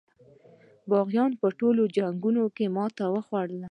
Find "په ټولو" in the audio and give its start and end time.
1.41-1.81